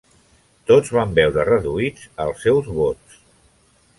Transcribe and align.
Tots 0.69 0.93
van 0.97 1.11
veure 1.19 1.45
reduïts 1.49 2.09
els 2.25 2.43
seus 2.47 2.71
vots. 2.81 3.23